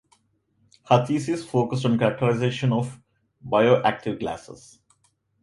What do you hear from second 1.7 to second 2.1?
on